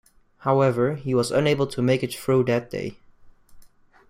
[0.39, 2.97] However, he was unable to make it through that day.